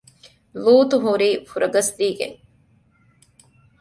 [0.63, 2.37] ލޫޠު ހުރީ ފުރަގަސްދީގެން